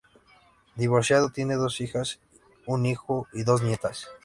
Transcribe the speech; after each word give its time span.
Divorciado, 0.77 1.29
tiene 1.29 1.53
dos 1.53 1.79
hijas, 1.79 2.19
un 2.65 2.87
hijo 2.87 3.27
y 3.33 3.43
dos 3.43 3.61
nietas. 3.61 4.07